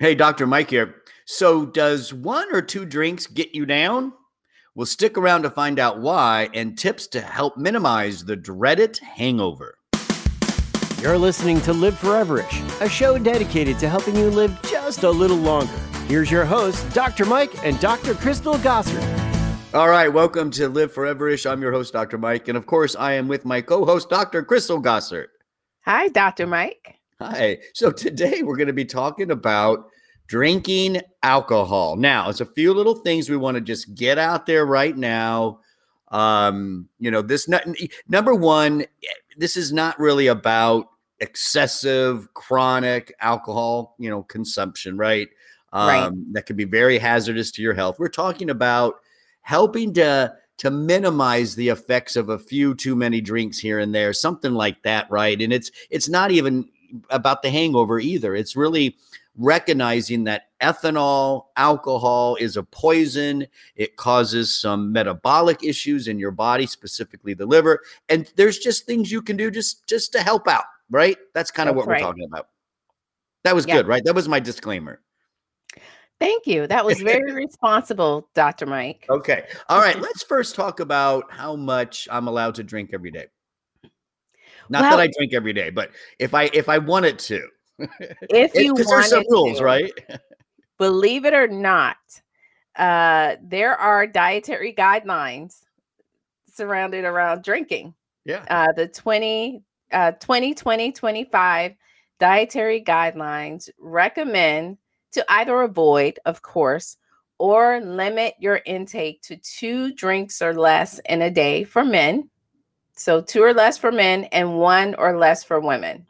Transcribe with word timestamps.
Hey, 0.00 0.14
Dr. 0.14 0.46
Mike 0.46 0.70
here. 0.70 0.94
So, 1.26 1.66
does 1.66 2.14
one 2.14 2.48
or 2.54 2.62
two 2.62 2.86
drinks 2.86 3.26
get 3.26 3.54
you 3.54 3.66
down? 3.66 4.14
We'll 4.74 4.86
stick 4.86 5.18
around 5.18 5.42
to 5.42 5.50
find 5.50 5.78
out 5.78 6.00
why 6.00 6.48
and 6.54 6.78
tips 6.78 7.06
to 7.08 7.20
help 7.20 7.58
minimize 7.58 8.24
the 8.24 8.34
dreaded 8.34 8.96
hangover. 8.96 9.76
You're 11.02 11.18
listening 11.18 11.60
to 11.60 11.74
Live 11.74 11.96
Foreverish, 11.96 12.80
a 12.80 12.88
show 12.88 13.18
dedicated 13.18 13.78
to 13.80 13.90
helping 13.90 14.16
you 14.16 14.30
live 14.30 14.58
just 14.62 15.02
a 15.02 15.10
little 15.10 15.36
longer. 15.36 15.70
Here's 16.08 16.30
your 16.30 16.46
hosts, 16.46 16.82
Dr. 16.94 17.26
Mike 17.26 17.62
and 17.62 17.78
Dr. 17.78 18.14
Crystal 18.14 18.54
Gossard. 18.54 19.04
All 19.74 19.90
right, 19.90 20.08
welcome 20.08 20.50
to 20.52 20.70
Live 20.70 20.94
Foreverish. 20.94 21.44
I'm 21.44 21.60
your 21.60 21.72
host, 21.72 21.92
Dr. 21.92 22.16
Mike. 22.16 22.48
And 22.48 22.56
of 22.56 22.64
course, 22.64 22.96
I 22.96 23.12
am 23.12 23.28
with 23.28 23.44
my 23.44 23.60
co 23.60 23.84
host, 23.84 24.08
Dr. 24.08 24.44
Crystal 24.44 24.80
Gossard. 24.80 25.26
Hi, 25.84 26.08
Dr. 26.08 26.46
Mike. 26.46 26.96
Hi. 27.20 27.58
So, 27.74 27.92
today 27.92 28.42
we're 28.42 28.56
going 28.56 28.68
to 28.68 28.72
be 28.72 28.86
talking 28.86 29.30
about 29.30 29.89
drinking 30.30 31.02
alcohol. 31.24 31.96
Now, 31.96 32.30
it's 32.30 32.40
a 32.40 32.46
few 32.46 32.72
little 32.72 32.94
things 32.94 33.28
we 33.28 33.36
want 33.36 33.56
to 33.56 33.60
just 33.60 33.96
get 33.96 34.16
out 34.16 34.46
there 34.46 34.64
right 34.64 34.96
now. 34.96 35.58
Um, 36.12 36.88
you 37.00 37.10
know, 37.10 37.20
this 37.20 37.48
number 38.08 38.32
one, 38.32 38.84
this 39.36 39.56
is 39.56 39.72
not 39.72 39.98
really 39.98 40.28
about 40.28 40.86
excessive 41.18 42.32
chronic 42.32 43.12
alcohol, 43.20 43.96
you 43.98 44.08
know, 44.08 44.22
consumption, 44.22 44.96
right? 44.96 45.28
Um, 45.72 45.88
right. 45.88 46.12
that 46.32 46.46
can 46.46 46.54
be 46.54 46.64
very 46.64 46.98
hazardous 46.98 47.50
to 47.52 47.62
your 47.62 47.74
health. 47.74 47.98
We're 47.98 48.08
talking 48.08 48.50
about 48.50 49.00
helping 49.42 49.92
to 49.94 50.32
to 50.58 50.70
minimize 50.70 51.56
the 51.56 51.70
effects 51.70 52.14
of 52.14 52.28
a 52.28 52.38
few 52.38 52.76
too 52.76 52.94
many 52.94 53.20
drinks 53.20 53.58
here 53.58 53.80
and 53.80 53.92
there, 53.92 54.12
something 54.12 54.52
like 54.52 54.80
that, 54.84 55.10
right? 55.10 55.40
And 55.40 55.52
it's 55.52 55.72
it's 55.90 56.08
not 56.08 56.30
even 56.30 56.68
about 57.10 57.42
the 57.42 57.50
hangover 57.50 57.98
either. 57.98 58.36
It's 58.36 58.54
really 58.54 58.96
recognizing 59.40 60.24
that 60.24 60.48
ethanol, 60.62 61.46
alcohol 61.56 62.36
is 62.36 62.56
a 62.56 62.62
poison. 62.62 63.46
It 63.74 63.96
causes 63.96 64.54
some 64.54 64.92
metabolic 64.92 65.64
issues 65.64 66.06
in 66.06 66.18
your 66.18 66.30
body, 66.30 66.66
specifically 66.66 67.34
the 67.34 67.46
liver. 67.46 67.80
And 68.08 68.30
there's 68.36 68.58
just 68.58 68.86
things 68.86 69.10
you 69.10 69.22
can 69.22 69.36
do 69.36 69.50
just 69.50 69.86
just 69.88 70.12
to 70.12 70.22
help 70.22 70.46
out, 70.46 70.64
right? 70.90 71.16
That's 71.34 71.50
kind 71.50 71.68
of 71.68 71.74
what 71.74 71.86
right. 71.86 72.00
we're 72.00 72.06
talking 72.06 72.24
about. 72.24 72.48
That 73.42 73.54
was 73.54 73.64
good, 73.64 73.86
right? 73.86 74.04
That 74.04 74.14
was 74.14 74.28
my 74.28 74.38
disclaimer. 74.38 75.00
Thank 76.20 76.46
you. 76.46 76.66
That 76.66 76.84
was 76.84 77.00
very 77.00 77.32
responsible, 77.46 78.28
Dr. 78.34 78.66
Mike. 78.66 79.06
Okay. 79.08 79.46
All 79.70 79.80
right. 79.80 79.98
Let's 80.00 80.22
first 80.22 80.54
talk 80.54 80.80
about 80.80 81.32
how 81.32 81.56
much 81.56 82.06
I'm 82.10 82.28
allowed 82.28 82.56
to 82.56 82.62
drink 82.62 82.90
every 82.92 83.10
day. 83.10 83.26
Not 84.68 84.82
well, 84.82 84.90
that 84.98 85.00
I 85.00 85.08
drink 85.16 85.32
every 85.32 85.54
day, 85.54 85.70
but 85.70 85.90
if 86.18 86.34
I 86.34 86.44
if 86.52 86.68
I 86.68 86.78
wanted 86.78 87.18
to. 87.20 87.48
If 88.22 88.54
you 88.54 88.74
because 88.74 88.90
there's 88.90 89.10
some 89.10 89.24
rules, 89.28 89.58
to, 89.58 89.64
right? 89.64 89.92
believe 90.78 91.24
it 91.24 91.34
or 91.34 91.48
not, 91.48 91.96
uh, 92.76 93.36
there 93.42 93.76
are 93.76 94.06
dietary 94.06 94.74
guidelines 94.74 95.64
surrounded 96.52 97.04
around 97.04 97.42
drinking. 97.42 97.94
Yeah. 98.24 98.44
Uh, 98.48 98.72
the 98.72 98.86
20, 98.86 99.62
uh, 99.92 100.12
2020 100.12 100.92
25 100.92 101.74
dietary 102.18 102.82
guidelines 102.82 103.70
recommend 103.78 104.78
to 105.12 105.24
either 105.32 105.62
avoid, 105.62 106.18
of 106.24 106.42
course, 106.42 106.96
or 107.38 107.80
limit 107.80 108.34
your 108.38 108.60
intake 108.66 109.22
to 109.22 109.36
two 109.36 109.92
drinks 109.94 110.42
or 110.42 110.54
less 110.54 111.00
in 111.06 111.22
a 111.22 111.30
day 111.30 111.64
for 111.64 111.84
men. 111.84 112.28
So, 112.94 113.22
two 113.22 113.42
or 113.42 113.54
less 113.54 113.78
for 113.78 113.90
men 113.90 114.24
and 114.24 114.58
one 114.58 114.94
or 114.96 115.18
less 115.18 115.42
for 115.42 115.58
women. 115.58 116.06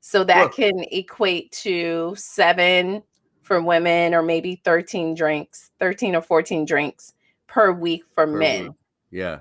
So, 0.00 0.24
that 0.24 0.52
can 0.52 0.80
equate 0.90 1.52
to 1.52 2.14
seven 2.16 3.02
for 3.42 3.60
women 3.60 4.14
or 4.14 4.22
maybe 4.22 4.60
13 4.64 5.14
drinks, 5.14 5.70
13 5.80 6.14
or 6.14 6.22
14 6.22 6.64
drinks 6.64 7.14
per 7.46 7.72
week 7.72 8.04
for 8.14 8.26
per 8.26 8.38
men. 8.38 8.62
Week. 8.64 8.72
Yeah. 9.10 9.38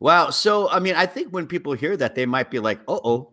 Wow. 0.00 0.30
So, 0.30 0.68
I 0.68 0.78
mean, 0.78 0.94
I 0.94 1.06
think 1.06 1.32
when 1.32 1.46
people 1.46 1.72
hear 1.72 1.96
that, 1.96 2.14
they 2.14 2.26
might 2.26 2.50
be 2.50 2.58
like, 2.58 2.80
"Uh 2.86 2.98
oh," 3.02 3.32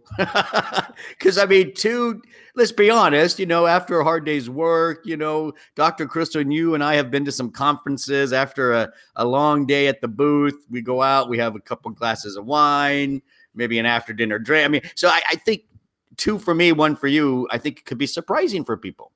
because 1.09 1.38
I 1.38 1.46
mean, 1.46 1.74
two. 1.74 2.22
Let's 2.56 2.72
be 2.72 2.90
honest. 2.90 3.40
You 3.40 3.46
know, 3.46 3.66
after 3.66 4.00
a 4.00 4.03
hard 4.03 4.25
day's 4.25 4.50
work, 4.50 5.02
you 5.06 5.18
know, 5.18 5.53
Doctor 5.75 6.06
Crystal 6.06 6.40
and 6.40 6.53
you 6.53 6.74
and 6.74 6.84
I 6.84 6.96
have 6.96 7.12
been 7.12 7.25
to 7.25 7.31
some 7.31 7.50
conferences. 7.50 8.31
After 8.31 8.74
a, 8.74 8.94
a 9.16 9.25
long 9.25 9.66
day 9.66 9.88
at 9.88 10.02
the 10.02 10.08
booth, 10.08 10.66
we 10.69 10.81
go 10.81 11.02
out. 11.02 11.30
We 11.30 11.38
have 11.40 11.56
a 11.56 11.59
couple 11.59 11.92
glasses 11.92 12.38
of 12.38 12.46
wine, 12.46 13.22
maybe 13.56 13.80
an 13.80 13.86
after 13.86 14.13
dinner 14.13 14.40
drink. 14.40 14.66
I 14.66 14.68
mean, 14.69 14.81
so 14.96 15.09
I, 15.09 15.22
I 15.30 15.36
think 15.36 15.63
two 16.18 16.40
for 16.40 16.53
me, 16.53 16.72
one 16.72 16.96
for 16.96 17.07
you. 17.07 17.47
I 17.51 17.57
think 17.57 17.79
it 17.79 17.85
could 17.85 17.97
be 17.97 18.07
surprising 18.07 18.63
for 18.63 18.78
people. 18.78 19.12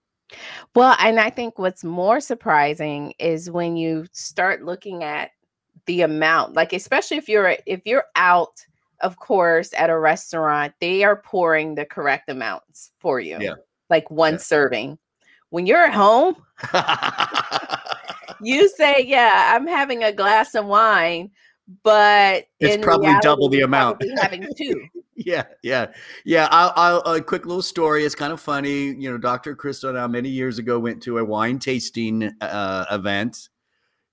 Well, 0.76 0.96
and 1.00 1.20
I 1.20 1.30
think 1.30 1.58
what's 1.58 1.84
more 1.84 2.20
surprising 2.20 3.14
is 3.18 3.50
when 3.50 3.78
you 3.78 4.06
start 4.12 4.64
looking 4.64 5.04
at 5.04 5.32
the 5.88 6.02
amount 6.02 6.54
like 6.54 6.74
especially 6.74 7.18
if 7.18 7.28
you're 7.28 7.56
if 7.66 7.82
you're 7.86 8.06
out 8.16 8.64
of 9.02 9.18
course 9.18 9.74
at 9.76 9.90
a 9.90 9.98
restaurant 9.98 10.74
they 10.80 11.04
are 11.04 11.16
pouring 11.16 11.74
the 11.74 11.86
correct 11.86 12.30
amounts 12.30 12.92
for 13.00 13.20
you 13.20 13.38
yeah 13.40 13.54
like 13.90 14.10
one 14.12 14.34
yeah. 14.34 14.40
serving 14.40 14.98
when 15.50 15.66
you're 15.66 15.86
at 15.86 15.94
home 15.94 16.36
you 18.42 18.70
say 18.70 19.04
yeah 19.08 19.54
i'm 19.56 19.66
having 19.66 20.04
a 20.04 20.12
glass 20.12 20.54
of 20.56 20.66
wine 20.66 21.32
but 21.84 22.46
it's 22.60 22.84
probably 22.84 23.08
reality, 23.08 23.24
double 23.24 23.50
the 23.50 23.62
amount 23.62 24.04
having 24.20 24.46
two 24.58 24.86
yeah 25.18 25.44
yeah 25.64 25.88
yeah 26.26 26.48
I'll, 26.52 27.02
I'll, 27.06 27.16
a 27.16 27.22
quick 27.22 27.46
little 27.46 27.62
story 27.62 28.06
it's 28.06 28.16
kind 28.16 28.32
of 28.32 28.40
funny 28.40 28.94
you 28.94 29.12
know 29.12 29.18
dr 29.18 29.56
crystal 29.56 29.92
now 29.92 30.08
many 30.08 30.30
years 30.30 30.60
ago 30.60 30.80
went 30.80 31.02
to 31.04 31.18
a 31.18 31.26
wine 31.26 31.60
tasting 31.60 32.32
uh, 32.42 32.86
event 32.92 33.50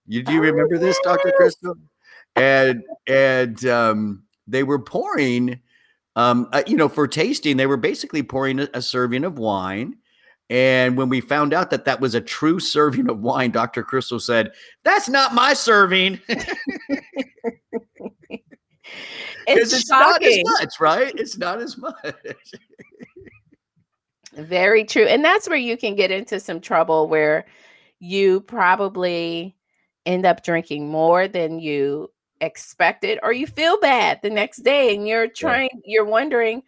you 0.07 0.23
do 0.23 0.33
you 0.33 0.41
remember 0.41 0.79
this, 0.79 0.99
Dr. 1.03 1.33
Crystal? 1.37 1.75
And 2.37 2.83
and 3.07 3.65
um, 3.67 4.25
they 4.47 4.63
were 4.63 4.79
pouring, 4.79 5.61
um, 6.17 6.49
uh, 6.53 6.63
you 6.67 6.77
know, 6.77 6.89
for 6.89 7.09
tasting. 7.09 7.57
They 7.57 7.67
were 7.67 7.77
basically 7.77 8.23
pouring 8.23 8.61
a, 8.61 8.69
a 8.75 8.83
serving 8.83 9.25
of 9.25 9.39
wine. 9.39 9.97
And 10.51 10.99
when 10.99 11.09
we 11.09 11.23
found 11.23 11.55
out 11.55 11.71
that 11.71 11.87
that 11.87 12.01
was 12.01 12.15
a 12.15 12.21
true 12.21 12.61
serving 12.61 13.09
of 13.09 13.21
wine, 13.21 13.51
Dr. 13.51 13.83
Crystal 13.83 14.21
said, 14.21 14.53
"That's 14.85 15.09
not 15.09 15.35
my 15.35 15.55
serving." 15.55 16.21
it's, 19.47 19.73
it's 19.73 19.91
not 19.91 20.23
as 20.23 20.39
much, 20.45 20.81
right? 20.81 21.13
It's 21.17 21.37
not 21.39 21.61
as 21.61 21.77
much. 21.77 21.95
Very 24.35 24.85
true. 24.85 25.05
And 25.05 25.25
that's 25.25 25.49
where 25.49 25.59
you 25.59 25.77
can 25.77 25.95
get 25.95 26.11
into 26.11 26.41
some 26.41 26.61
trouble 26.61 27.09
where 27.09 27.47
you 28.01 28.41
probably 28.41 29.57
end 30.07 30.27
up 30.27 30.43
drinking 30.43 30.89
more 30.89 31.29
than 31.29 31.59
you 31.59 32.11
expected 32.41 33.19
or 33.23 33.33
you 33.33 33.47
feel 33.47 33.79
bad 33.81 34.21
the 34.23 34.31
next 34.31 34.59
day 34.59 34.95
and 34.95 35.09
you're 35.09 35.29
trying 35.29 35.71
you're 35.85 36.05
wondering 36.05 36.63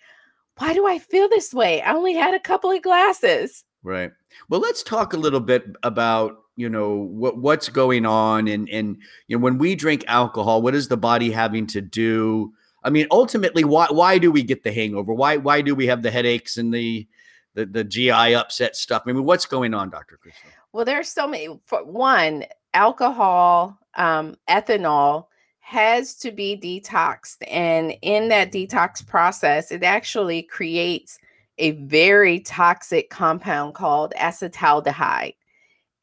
why 0.59 0.73
do 0.73 0.87
i 0.87 0.99
feel 0.99 1.29
this 1.29 1.53
way 1.53 1.83
i 1.83 1.93
only 1.93 2.15
had 2.15 2.35
a 2.35 2.41
couple 2.41 2.71
of 2.71 2.81
glasses 2.83 3.65
right 3.83 4.13
well 4.49 4.61
let's 4.61 4.83
talk 4.83 5.13
a 5.13 5.19
little 5.19 5.41
bit 5.41 5.65
about 5.83 6.37
you 6.57 6.69
know 6.69 6.95
what 6.95 7.37
what's 7.39 7.69
going 7.69 8.07
on 8.07 8.49
and 8.49 8.69
and 8.71 8.97
you 9.27 9.37
know 9.37 9.43
when 9.43 9.59
we 9.59 9.75
drink 9.75 10.05
alcohol 10.07 10.63
what 10.63 10.75
is 10.75 10.89
the 10.89 10.97
body 10.97 11.31
having 11.31 11.67
to 11.67 11.81
do 11.81 12.53
i 12.87 12.91
mean 12.91 13.07
ultimately 13.11 13.65
why 13.65 13.87
why 13.91 14.17
do 14.17 14.33
we 14.33 14.43
get 14.43 14.63
the 14.63 14.73
hangover 14.73 15.13
why 15.13 15.37
why 15.37 15.61
do 15.61 15.75
we 15.75 15.87
have 15.87 16.03
the 16.03 16.11
headaches 16.11 16.57
and 16.57 16.73
the 16.73 17.07
the, 17.55 17.67
the 17.67 17.85
gi 17.85 18.11
upset 18.11 18.75
stuff 18.75 19.03
i 19.07 19.13
mean 19.13 19.25
what's 19.25 19.47
going 19.47 19.75
on 19.75 19.91
dr 19.91 20.17
Crystal? 20.17 20.49
well 20.73 20.85
there's 20.85 21.09
so 21.09 21.27
many 21.27 21.49
for 21.67 21.85
one 21.85 22.45
alcohol, 22.77 23.79
um, 23.95 24.37
ethanol 24.49 25.27
has 25.61 26.15
to 26.15 26.31
be 26.31 26.57
detoxed. 26.57 27.39
And 27.49 27.97
in 28.03 28.29
that 28.29 28.53
detox 28.53 29.05
process, 29.05 29.73
it 29.73 29.83
actually 29.83 30.43
creates 30.43 31.19
a 31.59 31.73
very 31.73 32.39
toxic 32.41 33.11
compound 33.11 33.75
called 33.75 34.13
acetaldehyde. 34.17 35.35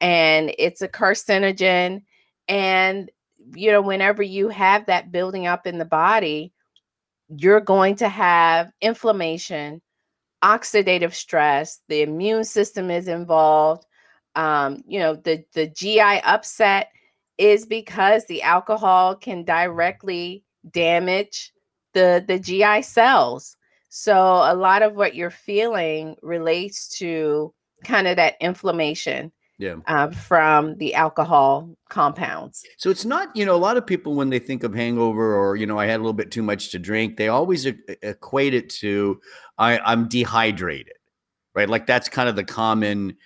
And 0.00 0.52
it's 0.58 0.82
a 0.82 0.88
carcinogen. 0.88 2.02
And, 2.48 3.10
you 3.54 3.70
know, 3.70 3.80
whenever 3.80 4.22
you 4.22 4.48
have 4.48 4.84
that 4.86 5.12
building 5.12 5.46
up 5.46 5.66
in 5.66 5.78
the 5.78 5.84
body, 5.86 6.52
you're 7.28 7.60
going 7.60 7.96
to 7.96 8.08
have 8.08 8.70
inflammation, 8.80 9.80
oxidative 10.42 11.14
stress, 11.14 11.80
the 11.88 12.02
immune 12.02 12.44
system 12.44 12.90
is 12.90 13.08
involved 13.08 13.86
um, 14.36 14.82
you 14.86 14.98
know, 14.98 15.14
the 15.14 15.44
the 15.54 15.68
GI 15.68 16.00
upset 16.00 16.88
is 17.38 17.66
because 17.66 18.26
the 18.26 18.42
alcohol 18.42 19.14
can 19.16 19.44
directly 19.44 20.44
damage 20.70 21.52
the 21.92 22.24
the 22.26 22.38
GI 22.38 22.82
cells. 22.82 23.56
So 23.88 24.16
a 24.16 24.54
lot 24.54 24.82
of 24.82 24.94
what 24.94 25.14
you're 25.14 25.30
feeling 25.30 26.16
relates 26.22 26.88
to 26.98 27.54
kind 27.84 28.08
of 28.08 28.16
that 28.16 28.34
inflammation 28.40 29.30
yeah 29.58 29.76
uh, 29.86 30.10
from 30.10 30.76
the 30.78 30.94
alcohol 30.94 31.68
compounds 31.88 32.64
so 32.76 32.90
it's 32.90 33.04
not 33.04 33.34
you 33.36 33.44
know 33.44 33.54
a 33.54 33.56
lot 33.56 33.76
of 33.76 33.86
people 33.86 34.14
when 34.14 34.30
they 34.30 34.38
think 34.38 34.64
of 34.64 34.74
hangover 34.74 35.36
or 35.36 35.56
you 35.56 35.66
know 35.66 35.78
i 35.78 35.86
had 35.86 35.96
a 35.96 36.02
little 36.02 36.12
bit 36.12 36.30
too 36.30 36.42
much 36.42 36.70
to 36.70 36.78
drink 36.78 37.16
they 37.16 37.28
always 37.28 37.66
e- 37.66 37.74
equate 38.02 38.54
it 38.54 38.68
to 38.68 39.20
I, 39.58 39.78
i'm 39.78 40.08
dehydrated 40.08 40.94
right? 41.54 41.68
Like 41.68 41.86
that's 41.86 42.08
kind 42.08 42.28
of 42.28 42.36
the 42.36 42.44
common 42.44 43.16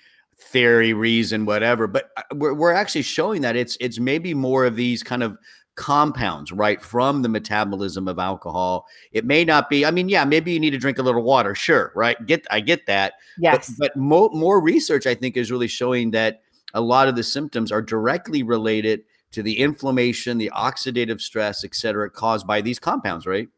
theory, 0.41 0.93
reason, 0.93 1.47
whatever. 1.47 1.87
But 1.87 2.11
uh, 2.17 2.23
we're, 2.35 2.55
we're 2.55 2.73
actually 2.73 3.03
showing 3.03 3.43
that 3.43 3.57
it's 3.57 3.77
it's 3.81 3.99
maybe 3.99 4.35
more 4.35 4.65
of 4.65 4.77
these 4.77 5.03
kind 5.03 5.23
of 5.23 5.37
compounds, 5.79 6.51
right, 6.51 6.83
from 6.83 7.23
the 7.23 7.29
metabolism 7.29 8.09
of 8.09 8.19
alcohol. 8.19 8.87
It 9.13 9.25
may 9.25 9.45
not 9.45 9.71
be. 9.71 9.87
I 9.87 9.93
mean, 9.93 10.09
yeah, 10.09 10.25
maybe 10.25 10.53
you 10.53 10.59
need 10.59 10.71
to 10.71 10.79
drink 10.79 10.99
a 10.99 11.03
little 11.03 11.23
water, 11.23 11.55
sure, 11.55 11.93
right? 11.95 12.17
Get 12.27 12.45
I 12.51 12.61
get 12.61 12.87
that. 12.87 13.15
Yes. 13.39 13.73
But, 13.79 13.93
but 13.95 13.97
mo- 13.97 14.31
more 14.33 14.61
research, 14.61 15.07
I 15.07 15.15
think, 15.15 15.37
is 15.37 15.51
really 15.51 15.69
showing 15.69 16.11
that 16.11 16.43
a 16.75 16.81
lot 16.81 17.09
of 17.09 17.15
the 17.15 17.23
symptoms 17.23 17.71
are 17.71 17.81
directly 17.81 18.43
related 18.43 19.05
to 19.31 19.43
the 19.43 19.59
inflammation, 19.59 20.37
the 20.37 20.51
oxidative 20.55 21.21
stress, 21.21 21.65
et 21.65 21.75
cetera, 21.75 22.11
caused 22.11 22.47
by 22.47 22.61
these 22.61 22.79
compounds, 22.79 23.25
right? 23.25 23.49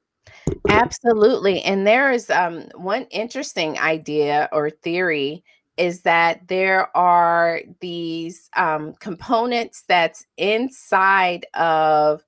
Absolutely. 0.69 1.63
And 1.63 1.87
there 1.87 2.13
is 2.13 2.29
um, 2.29 2.69
one 2.75 3.07
interesting 3.11 3.79
idea 3.79 4.49
or 4.53 4.69
theory 4.69 5.43
is 5.81 6.03
that 6.03 6.47
there 6.47 6.95
are 6.95 7.63
these 7.81 8.51
um, 8.55 8.93
components 9.01 9.83
that's 9.89 10.27
inside 10.37 11.47
of 11.55 12.23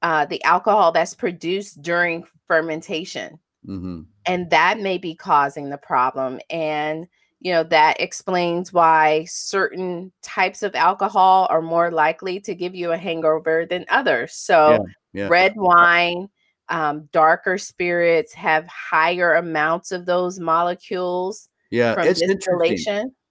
uh, 0.00 0.24
the 0.24 0.42
alcohol 0.42 0.90
that's 0.90 1.12
produced 1.12 1.82
during 1.82 2.24
fermentation. 2.48 3.38
Mm-hmm. 3.66 4.02
And 4.24 4.50
that 4.50 4.80
may 4.80 4.96
be 4.96 5.14
causing 5.14 5.68
the 5.68 5.76
problem. 5.76 6.40
And, 6.48 7.06
you 7.40 7.52
know, 7.52 7.62
that 7.64 8.00
explains 8.00 8.72
why 8.72 9.26
certain 9.28 10.10
types 10.22 10.62
of 10.62 10.74
alcohol 10.74 11.46
are 11.50 11.62
more 11.62 11.90
likely 11.90 12.40
to 12.40 12.54
give 12.54 12.74
you 12.74 12.92
a 12.92 12.96
hangover 12.96 13.66
than 13.66 13.84
others. 13.90 14.34
So, 14.34 14.86
yeah. 15.12 15.28
red 15.28 15.56
wine, 15.56 16.28
um, 16.70 17.06
darker 17.12 17.58
spirits 17.58 18.32
have 18.32 18.66
higher 18.66 19.34
amounts 19.34 19.92
of 19.92 20.06
those 20.06 20.40
molecules 20.40 21.50
Yeah, 21.70 21.94
it's 22.10 22.20
interesting. 22.30 22.76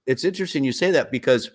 It's 0.06 0.24
interesting 0.26 0.64
you 0.64 0.72
say 0.74 0.92
that 0.92 1.12
because 1.12 1.50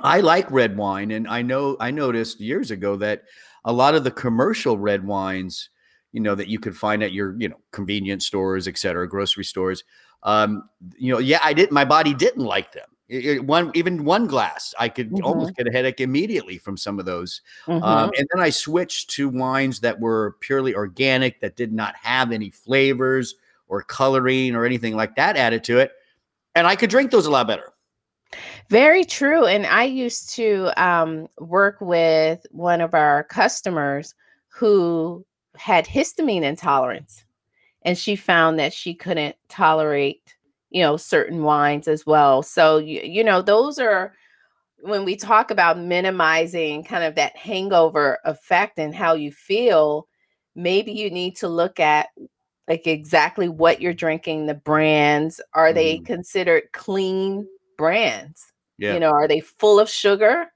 I 0.00 0.20
like 0.20 0.50
red 0.50 0.76
wine, 0.76 1.10
and 1.12 1.26
I 1.28 1.42
know 1.42 1.76
I 1.80 1.90
noticed 1.90 2.40
years 2.40 2.70
ago 2.70 2.96
that 2.96 3.24
a 3.64 3.72
lot 3.72 3.94
of 3.94 4.04
the 4.04 4.10
commercial 4.10 4.78
red 4.78 5.04
wines, 5.06 5.70
you 6.12 6.20
know, 6.20 6.34
that 6.34 6.48
you 6.48 6.58
could 6.58 6.76
find 6.76 7.02
at 7.02 7.12
your 7.12 7.34
you 7.40 7.48
know 7.48 7.60
convenience 7.72 8.26
stores, 8.26 8.68
et 8.68 8.78
cetera, 8.78 9.08
grocery 9.08 9.44
stores. 9.44 9.84
Um, 10.22 10.68
you 10.96 11.12
know, 11.12 11.18
yeah, 11.18 11.40
I 11.42 11.52
did. 11.52 11.70
My 11.70 11.84
body 11.84 12.14
didn't 12.14 12.44
like 12.44 12.72
them. 12.72 12.88
It- 13.08 13.24
it- 13.26 13.44
one 13.44 13.70
even 13.74 14.04
one 14.04 14.26
glass, 14.26 14.72
I 14.78 14.88
could 14.88 15.12
almost 15.22 15.54
get 15.56 15.66
a 15.68 15.70
headache 15.72 16.00
immediately 16.00 16.58
from 16.58 16.76
some 16.76 16.98
of 16.98 17.04
those. 17.06 17.42
Mhm. 17.66 17.82
Um, 17.82 18.10
and 18.16 18.26
then 18.32 18.42
I 18.42 18.50
switched 18.50 19.10
to 19.10 19.28
wines 19.28 19.80
that 19.80 20.00
were 20.00 20.36
purely 20.40 20.74
organic, 20.74 21.40
that 21.40 21.56
did 21.56 21.72
not 21.72 21.94
have 21.96 22.32
any 22.32 22.50
flavors 22.50 23.34
or 23.68 23.82
coloring 23.82 24.54
or 24.54 24.64
anything 24.64 24.96
like 24.96 25.16
that 25.16 25.36
added 25.36 25.64
to 25.64 25.78
it. 25.78 25.92
And 26.54 26.66
I 26.66 26.76
could 26.76 26.90
drink 26.90 27.10
those 27.10 27.26
a 27.26 27.30
lot 27.30 27.46
better. 27.46 27.72
Very 28.70 29.04
true. 29.04 29.46
And 29.46 29.66
I 29.66 29.84
used 29.84 30.30
to 30.34 30.70
um, 30.82 31.28
work 31.38 31.80
with 31.80 32.44
one 32.50 32.80
of 32.80 32.94
our 32.94 33.24
customers 33.24 34.14
who 34.48 35.24
had 35.56 35.86
histamine 35.86 36.42
intolerance, 36.42 37.24
and 37.82 37.96
she 37.96 38.16
found 38.16 38.58
that 38.58 38.72
she 38.72 38.94
couldn't 38.94 39.36
tolerate, 39.48 40.34
you 40.70 40.82
know, 40.82 40.96
certain 40.96 41.42
wines 41.42 41.86
as 41.86 42.06
well. 42.06 42.42
So 42.42 42.78
you, 42.78 43.00
you 43.02 43.22
know, 43.22 43.42
those 43.42 43.78
are 43.78 44.14
when 44.80 45.04
we 45.04 45.16
talk 45.16 45.50
about 45.50 45.78
minimizing 45.78 46.84
kind 46.84 47.04
of 47.04 47.14
that 47.14 47.36
hangover 47.36 48.18
effect 48.24 48.78
and 48.78 48.94
how 48.94 49.14
you 49.14 49.32
feel. 49.32 50.08
Maybe 50.56 50.92
you 50.92 51.10
need 51.10 51.36
to 51.36 51.48
look 51.48 51.80
at 51.80 52.08
like 52.68 52.86
exactly 52.86 53.48
what 53.48 53.80
you're 53.80 53.92
drinking, 53.94 54.46
the 54.46 54.54
brands. 54.54 55.40
Are 55.52 55.72
they 55.72 55.98
Mhm. 55.98 56.06
considered 56.06 56.64
clean 56.72 57.46
brands? 57.76 58.42
Yeah. 58.78 58.94
you 58.94 58.98
know 59.00 59.10
are 59.12 59.28
they 59.28 59.38
full 59.38 59.78
of 59.78 59.88
sugar 59.88 60.46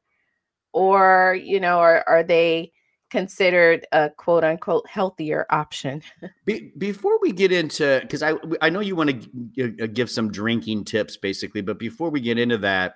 or 0.73 1.39
you 1.41 1.61
know 1.61 1.79
are, 1.79 2.03
are 2.09 2.25
they 2.25 2.73
considered 3.11 3.87
a 3.93 4.11
quote 4.11 4.43
unquote 4.43 4.87
healthier 4.89 5.47
option 5.51 6.03
Be, 6.45 6.73
before 6.77 7.19
we 7.21 7.31
get 7.31 7.53
into, 7.53 8.01
because 8.03 8.23
I 8.23 8.35
I 8.61 8.71
know 8.71 8.81
you 8.81 8.97
want 8.97 9.11
to 9.11 9.71
g- 9.77 9.87
give 9.89 10.11
some 10.11 10.33
drinking 10.33 10.85
tips, 10.85 11.17
basically, 11.17 11.61
but 11.61 11.79
before 11.79 12.11
we 12.11 12.21
get 12.21 12.39
into 12.39 12.59
that, 12.59 12.95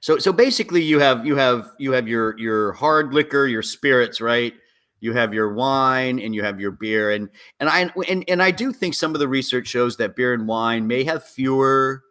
so 0.00 0.18
so 0.18 0.32
basically 0.32 0.82
you 0.82 0.98
have 0.98 1.24
you 1.24 1.36
have 1.36 1.70
you 1.78 1.92
have 1.92 2.08
your 2.08 2.36
your 2.38 2.72
hard 2.72 3.14
liquor, 3.14 3.46
your 3.46 3.62
spirits, 3.62 4.20
right? 4.20 4.54
You 5.02 5.12
have 5.14 5.34
your 5.34 5.52
wine 5.52 6.20
and 6.20 6.32
you 6.34 6.44
have 6.44 6.60
your 6.60 6.70
beer, 6.70 7.10
and 7.10 7.28
and 7.58 7.68
I 7.68 7.90
and, 8.08 8.24
and 8.28 8.42
I 8.42 8.52
do 8.52 8.72
think 8.72 8.94
some 8.94 9.14
of 9.14 9.18
the 9.18 9.26
research 9.26 9.66
shows 9.66 9.96
that 9.96 10.14
beer 10.14 10.32
and 10.32 10.46
wine 10.46 10.86
may 10.86 11.02
have 11.02 11.24
fewer 11.24 12.02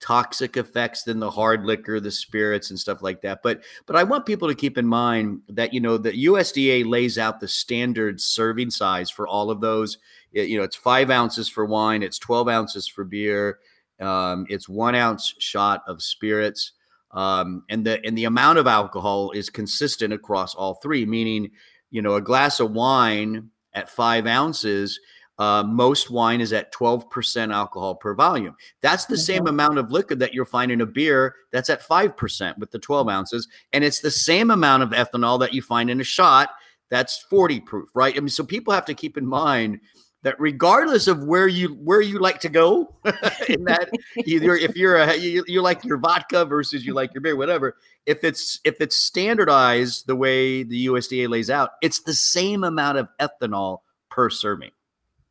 toxic 0.00 0.56
effects 0.56 1.02
than 1.02 1.18
the 1.18 1.30
hard 1.30 1.64
liquor, 1.64 2.00
the 2.00 2.10
spirits, 2.10 2.70
and 2.70 2.78
stuff 2.78 3.02
like 3.02 3.20
that. 3.22 3.40
But 3.42 3.62
but 3.86 3.94
I 3.96 4.04
want 4.04 4.26
people 4.26 4.48
to 4.48 4.54
keep 4.54 4.78
in 4.78 4.86
mind 4.86 5.40
that 5.48 5.74
you 5.74 5.80
know 5.80 5.98
the 5.98 6.12
USDA 6.24 6.86
lays 6.86 7.18
out 7.18 7.40
the 7.40 7.48
standard 7.48 8.20
serving 8.20 8.70
size 8.70 9.10
for 9.10 9.28
all 9.28 9.50
of 9.50 9.60
those. 9.60 9.98
It- 10.32 10.48
you 10.48 10.56
know, 10.56 10.64
it's 10.64 10.76
five 10.76 11.10
ounces 11.10 11.48
for 11.48 11.66
wine, 11.66 12.02
it's 12.02 12.18
twelve 12.18 12.48
ounces 12.48 12.88
for 12.88 13.04
beer, 13.04 13.58
um, 14.00 14.46
it's 14.48 14.68
one 14.68 14.94
ounce 14.94 15.34
shot 15.38 15.82
of 15.86 16.02
spirits, 16.02 16.72
um, 17.12 17.64
and 17.68 17.84
the 17.86 18.04
and 18.04 18.16
the 18.16 18.24
amount 18.24 18.58
of 18.58 18.66
alcohol 18.66 19.30
is 19.32 19.48
consistent 19.50 20.12
across 20.12 20.54
all 20.54 20.74
three. 20.82 21.06
Meaning, 21.06 21.50
you 21.94 22.02
know, 22.02 22.16
a 22.16 22.20
glass 22.20 22.58
of 22.58 22.72
wine 22.72 23.48
at 23.72 23.88
five 23.88 24.26
ounces. 24.26 24.98
Uh, 25.38 25.62
most 25.62 26.10
wine 26.10 26.40
is 26.40 26.52
at 26.52 26.72
12% 26.74 27.54
alcohol 27.54 27.94
per 27.94 28.14
volume. 28.14 28.56
That's 28.82 29.04
the 29.04 29.16
same 29.16 29.46
amount 29.46 29.78
of 29.78 29.92
liquor 29.92 30.16
that 30.16 30.34
you'll 30.34 30.44
find 30.44 30.72
in 30.72 30.80
a 30.80 30.86
beer 30.86 31.36
that's 31.52 31.70
at 31.70 31.86
5% 31.86 32.58
with 32.58 32.72
the 32.72 32.80
12 32.80 33.08
ounces. 33.08 33.46
And 33.72 33.84
it's 33.84 34.00
the 34.00 34.10
same 34.10 34.50
amount 34.50 34.82
of 34.82 34.90
ethanol 34.90 35.38
that 35.38 35.54
you 35.54 35.62
find 35.62 35.88
in 35.88 36.00
a 36.00 36.04
shot 36.04 36.50
that's 36.90 37.22
40 37.30 37.60
proof, 37.60 37.88
right? 37.94 38.16
I 38.16 38.20
mean, 38.20 38.28
so 38.28 38.44
people 38.44 38.74
have 38.74 38.84
to 38.86 38.94
keep 38.94 39.16
in 39.16 39.26
mind 39.26 39.80
that 40.24 40.34
regardless 40.40 41.06
of 41.06 41.22
where 41.24 41.46
you 41.46 41.74
where 41.74 42.00
you 42.00 42.18
like 42.18 42.40
to 42.40 42.48
go 42.48 42.92
in 43.48 43.62
that 43.64 43.88
either 44.24 44.56
if 44.56 44.74
you're 44.76 44.96
a 44.96 45.14
you, 45.14 45.44
you 45.46 45.62
like 45.62 45.84
your 45.84 45.98
vodka 45.98 46.44
versus 46.44 46.84
you 46.84 46.92
like 46.92 47.14
your 47.14 47.20
beer 47.20 47.36
whatever 47.36 47.76
if 48.06 48.24
it's 48.24 48.58
if 48.64 48.80
it's 48.80 48.96
standardized 48.96 50.06
the 50.08 50.16
way 50.16 50.64
the 50.64 50.86
USDA 50.86 51.28
lays 51.28 51.50
out 51.50 51.70
it's 51.82 52.00
the 52.00 52.14
same 52.14 52.64
amount 52.64 52.98
of 52.98 53.08
ethanol 53.20 53.78
per 54.10 54.28
serving 54.28 54.70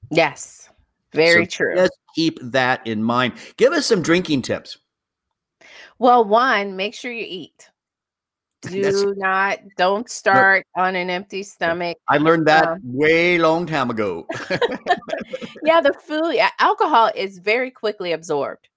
yes 0.10 0.69
very 1.12 1.46
So 1.46 1.50
true 1.50 1.75
Just 1.75 1.94
keep 2.16 2.39
that 2.42 2.86
in 2.88 3.04
mind. 3.04 3.34
Give 3.57 3.74
us 3.74 3.86
some 3.86 4.01
drinking 4.01 4.44
tips. 4.44 4.78
well 6.00 6.24
one 6.24 6.75
make 6.75 6.94
sure 6.94 7.12
you 7.12 7.25
eat 7.27 7.70
That's- 8.72 9.01
do 9.01 9.13
not 9.17 9.60
don't 9.77 10.10
start 10.10 10.65
on 10.75 10.96
an 10.96 11.10
empty 11.10 11.43
stomach 11.43 11.98
I 12.10 12.17
learned 12.17 12.48
that 12.48 12.67
Um, 12.67 12.79
way 12.84 13.38
long 13.38 13.65
time 13.65 13.89
ago. 13.89 14.27
yeah 15.63 15.82
the 15.82 15.93
food 15.93 16.34
yeah, 16.34 16.50
alcohol 16.60 17.12
is 17.15 17.38
very 17.39 17.72
quickly 17.72 18.12
absorbed. 18.13 18.67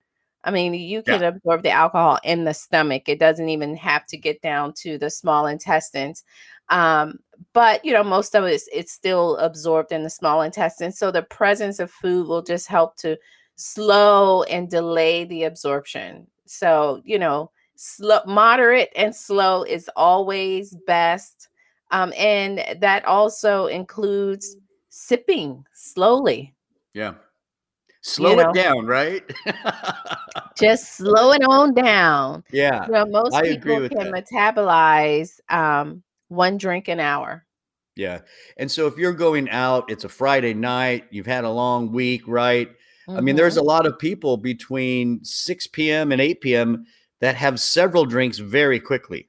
I 0.45 0.51
mean 0.51 0.75
you 0.75 1.03
can 1.03 1.23
absorb 1.23 1.63
the 1.63 1.71
alcohol 1.71 2.19
in 2.25 2.45
the 2.45 2.55
stomach 2.55 3.09
it 3.09 3.19
doesn't 3.19 3.49
even 3.49 3.77
have 3.77 4.07
to 4.09 4.17
get 4.17 4.41
down 4.43 4.73
to 4.75 4.99
the 4.99 5.11
small 5.11 5.47
intestines 5.47 6.25
um, 6.69 7.19
but 7.53 7.85
you 7.85 7.93
know 7.93 8.05
most 8.05 8.35
of 8.35 8.45
it 8.45 8.53
is 8.55 8.69
it's 8.73 8.93
still 8.93 9.37
absorbed 9.39 9.93
in 9.93 10.03
the 10.03 10.11
small 10.11 10.43
intestines 10.43 10.99
so 10.99 11.11
the 11.11 11.23
presence 11.23 11.79
of 11.79 11.91
food 11.91 12.27
will 12.29 12.43
just 12.43 12.67
help 12.69 12.97
to 12.97 13.17
slow 13.57 14.43
and 14.45 14.71
delay 14.71 15.25
the 15.25 15.45
absorption. 15.45 16.27
So 16.45 17.01
you 17.05 17.19
know 17.19 17.51
slow 17.77 18.21
moderate 18.27 18.91
and 18.97 19.15
slow 19.15 19.63
is 19.63 19.89
always 19.97 20.75
best 20.87 21.49
um, 21.93 22.13
and 22.17 22.65
that 22.81 23.05
also 23.05 23.67
includes 23.67 24.57
sipping 24.89 25.65
slowly 25.73 26.55
yeah. 26.95 27.15
Slow 28.01 28.37
know. 28.37 28.49
it 28.51 28.55
down, 28.55 28.87
right? 28.87 29.23
just 30.57 30.97
slow 30.97 31.33
it 31.33 31.43
on 31.45 31.75
down 31.75 32.43
yeah. 32.53 32.87
you 32.87 32.93
know 32.93 33.05
most 33.07 33.35
I 33.35 33.43
people 33.43 33.89
can 33.89 34.11
that. 34.11 34.27
metabolize 34.33 35.39
um, 35.51 36.03
one 36.29 36.57
drink 36.57 36.89
an 36.89 37.01
hour 37.01 37.45
Yeah. 37.97 38.21
And 38.59 38.71
so 38.71 38.87
if 38.87 38.97
you're 38.97 39.13
going 39.13 39.49
out, 39.51 39.91
it's 39.91 40.05
a 40.05 40.09
Friday 40.09 40.55
night, 40.55 41.05
you've 41.11 41.27
had 41.27 41.45
a 41.45 41.51
long 41.51 41.93
week, 41.93 42.23
right? 42.27 42.71
I 43.09 43.21
mean, 43.21 43.37
there's 43.37 43.57
a 43.57 43.61
Mhm. 43.61 43.67
lot 43.67 43.87
of 43.87 43.99
people 43.99 44.37
between 44.37 45.23
6 45.25 45.67
p.m. 45.69 46.11
and 46.13 46.21
8 46.21 46.41
p.m. 46.41 46.85
that 47.21 47.37
have 47.37 47.61
several 47.61 48.05
drinks 48.05 48.39
very 48.39 48.81
quickly. 48.81 49.29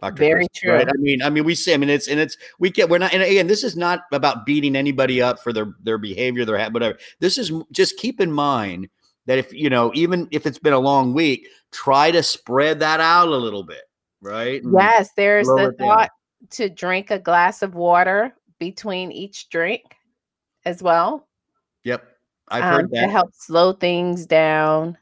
Dr. 0.00 0.16
Very 0.16 0.46
Chris, 0.60 0.72
right? 0.72 0.86
true. 0.86 0.92
I 0.94 1.02
mean, 1.02 1.22
I 1.22 1.30
mean, 1.30 1.44
we 1.44 1.54
see. 1.54 1.74
I 1.74 1.76
mean, 1.76 1.90
it's 1.90 2.06
and 2.06 2.20
it's 2.20 2.36
we 2.60 2.70
get. 2.70 2.88
We're 2.88 2.98
not. 2.98 3.12
And 3.12 3.22
again, 3.22 3.48
this 3.48 3.64
is 3.64 3.76
not 3.76 4.02
about 4.12 4.46
beating 4.46 4.76
anybody 4.76 5.20
up 5.20 5.40
for 5.40 5.52
their 5.52 5.74
their 5.82 5.98
behavior, 5.98 6.44
their 6.44 6.70
whatever. 6.70 6.98
This 7.18 7.36
is 7.36 7.52
just 7.72 7.96
keep 7.96 8.20
in 8.20 8.30
mind 8.30 8.88
that 9.26 9.38
if 9.38 9.52
you 9.52 9.70
know, 9.70 9.90
even 9.94 10.28
if 10.30 10.46
it's 10.46 10.58
been 10.58 10.72
a 10.72 10.78
long 10.78 11.14
week, 11.14 11.48
try 11.72 12.12
to 12.12 12.22
spread 12.22 12.78
that 12.80 13.00
out 13.00 13.26
a 13.28 13.36
little 13.36 13.64
bit, 13.64 13.82
right? 14.20 14.62
And 14.62 14.72
yes 14.72 15.10
there's 15.16 15.48
the 15.48 15.56
it 15.56 15.78
down. 15.78 15.88
thought 15.88 16.10
to 16.50 16.68
drink 16.68 17.10
a 17.10 17.18
glass 17.18 17.62
of 17.62 17.74
water 17.74 18.34
between 18.60 19.10
each 19.10 19.48
drink 19.48 19.82
as 20.64 20.82
well 20.82 21.28
Yep. 21.84 22.04
I've 22.48 22.64
um, 22.64 22.70
heard 22.70 22.88
to 22.94 23.00
that. 23.00 23.10
help 23.10 23.30
slow 23.34 23.72
things 23.72 24.26
down. 24.26 24.98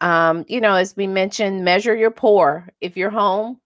Um, 0.00 0.44
you 0.48 0.60
know, 0.60 0.74
as 0.74 0.96
we 0.96 1.06
mentioned, 1.06 1.64
measure 1.64 1.96
your 1.96 2.10
pour. 2.10 2.68
If 2.80 2.96
you're 2.96 3.10
home, 3.10 3.60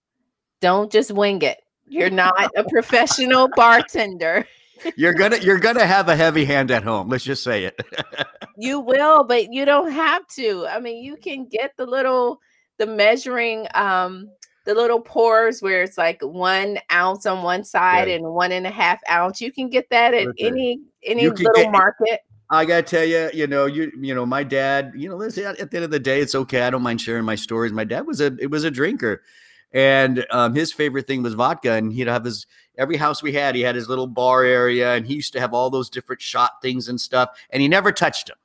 don't 0.61 0.91
just 0.91 1.11
wing 1.11 1.41
it. 1.41 1.59
You're 1.87 2.09
not 2.23 2.51
a 2.55 2.63
professional 2.63 3.49
bartender. 3.55 4.45
You're 4.97 5.13
gonna 5.13 5.37
you're 5.37 5.59
gonna 5.59 5.85
have 5.85 6.09
a 6.09 6.15
heavy 6.15 6.43
hand 6.43 6.69
at 6.69 6.83
home. 6.83 7.07
Let's 7.07 7.23
just 7.23 7.43
say 7.43 7.63
it. 7.65 7.79
You 8.57 8.79
will, 8.81 9.23
but 9.23 9.51
you 9.51 9.65
don't 9.65 9.91
have 9.91 10.27
to. 10.35 10.67
I 10.67 10.79
mean, 10.79 11.03
you 11.03 11.15
can 11.15 11.47
get 11.47 11.71
the 11.77 11.85
little 11.87 12.39
the 12.77 12.85
measuring 12.85 13.65
um 13.73 14.29
the 14.65 14.73
little 14.75 14.99
pours 14.99 15.61
where 15.61 15.81
it's 15.83 15.97
like 15.97 16.21
one 16.21 16.77
ounce 16.91 17.25
on 17.25 17.43
one 17.43 17.63
side 17.63 18.09
and 18.09 18.25
one 18.25 18.51
and 18.51 18.67
a 18.67 18.69
half 18.69 18.99
ounce. 19.09 19.39
You 19.41 19.51
can 19.51 19.69
get 19.69 19.89
that 19.89 20.13
at 20.13 20.27
Listen, 20.27 20.35
any 20.47 20.79
any 21.03 21.29
little 21.29 21.53
get- 21.53 21.71
market. 21.71 22.19
I 22.53 22.65
gotta 22.65 22.83
tell 22.83 23.03
you, 23.03 23.29
you 23.33 23.47
know, 23.47 23.65
you 23.65 23.91
you 23.99 24.13
know, 24.13 24.25
my 24.25 24.43
dad, 24.43 24.93
you 24.95 25.09
know, 25.09 25.15
listen, 25.15 25.43
at 25.43 25.71
the 25.71 25.77
end 25.77 25.85
of 25.85 25.91
the 25.91 25.99
day, 25.99 26.21
it's 26.21 26.35
okay. 26.35 26.61
I 26.61 26.69
don't 26.69 26.83
mind 26.83 27.01
sharing 27.01 27.25
my 27.25 27.35
stories. 27.35 27.71
My 27.71 27.83
dad 27.83 28.05
was 28.05 28.21
a 28.21 28.35
it 28.39 28.51
was 28.51 28.63
a 28.63 28.69
drinker, 28.69 29.23
and 29.71 30.25
um, 30.29 30.53
his 30.53 30.71
favorite 30.71 31.07
thing 31.07 31.23
was 31.23 31.33
vodka, 31.33 31.71
and 31.73 31.91
he'd 31.91 32.07
have 32.07 32.23
his 32.23 32.45
every 32.77 32.97
house 32.97 33.23
we 33.23 33.33
had, 33.33 33.55
he 33.55 33.61
had 33.61 33.75
his 33.75 33.89
little 33.89 34.05
bar 34.05 34.43
area, 34.43 34.93
and 34.93 35.07
he 35.07 35.15
used 35.15 35.33
to 35.33 35.39
have 35.39 35.53
all 35.53 35.71
those 35.71 35.89
different 35.89 36.21
shot 36.21 36.61
things 36.61 36.87
and 36.87 37.01
stuff, 37.01 37.29
and 37.49 37.61
he 37.61 37.67
never 37.67 37.91
touched 37.91 38.27
them. 38.27 38.37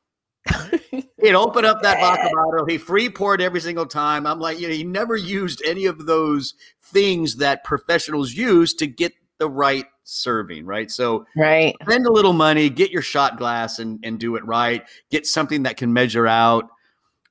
He'd 1.20 1.34
open 1.34 1.64
up 1.64 1.82
that 1.82 1.98
vodka 1.98 2.30
bottle, 2.32 2.64
he 2.66 2.78
free 2.78 3.10
poured 3.10 3.42
every 3.42 3.60
single 3.60 3.86
time. 3.86 4.24
I'm 4.26 4.38
like, 4.38 4.60
you 4.60 4.68
know, 4.68 4.74
he 4.74 4.84
never 4.84 5.16
used 5.16 5.60
any 5.66 5.86
of 5.86 6.06
those 6.06 6.54
things 6.80 7.36
that 7.36 7.64
professionals 7.64 8.32
use 8.32 8.72
to 8.74 8.86
get 8.86 9.12
the 9.38 9.50
right 9.50 9.86
serving, 10.08 10.64
right? 10.64 10.90
So 10.90 11.26
Right. 11.36 11.76
spend 11.82 12.06
a 12.06 12.12
little 12.12 12.32
money, 12.32 12.68
get 12.70 12.90
your 12.90 13.02
shot 13.02 13.38
glass 13.38 13.78
and, 13.78 14.00
and 14.02 14.18
do 14.18 14.36
it 14.36 14.44
right. 14.44 14.84
Get 15.10 15.26
something 15.26 15.62
that 15.64 15.76
can 15.76 15.92
measure 15.92 16.26
out. 16.26 16.68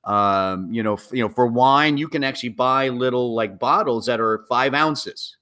Um, 0.04 0.72
you 0.72 0.82
know, 0.82 0.94
f- 0.94 1.10
you 1.12 1.22
know, 1.22 1.28
for 1.28 1.46
wine, 1.46 1.98
you 1.98 2.08
can 2.08 2.24
actually 2.24 2.50
buy 2.50 2.88
little 2.88 3.34
like 3.34 3.58
bottles 3.58 4.06
that 4.06 4.20
are 4.20 4.44
five 4.48 4.72
ounces. 4.72 5.36